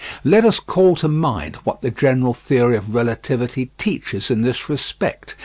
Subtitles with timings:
[0.23, 5.35] Let us call to mind what the general theory of relativity teaches in this respect.